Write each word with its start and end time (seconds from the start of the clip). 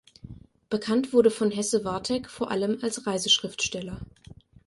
Bekannt 0.71 1.13
wurde 1.13 1.29
von 1.29 1.51
Hesse-Wartegg 1.51 2.27
vor 2.27 2.49
allem 2.49 2.79
als 2.81 3.05
Reiseschriftsteller. 3.05 4.01